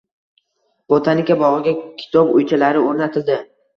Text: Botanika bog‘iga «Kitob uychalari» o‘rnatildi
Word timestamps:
Botanika 0.93 1.37
bog‘iga 1.43 1.73
«Kitob 2.03 2.33
uychalari» 2.41 2.83
o‘rnatildi 2.91 3.37